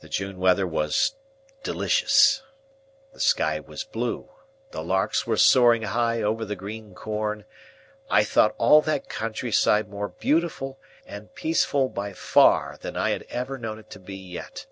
[0.00, 1.14] The June weather was
[1.62, 2.42] delicious.
[3.14, 4.28] The sky was blue,
[4.70, 7.46] the larks were soaring high over the green corn,
[8.10, 13.56] I thought all that countryside more beautiful and peaceful by far than I had ever
[13.56, 14.66] known it to be yet.